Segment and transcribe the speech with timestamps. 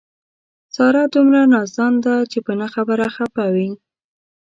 [0.75, 2.15] ساره دومره نازدان ده
[2.45, 3.69] په نه خبره خپه وي.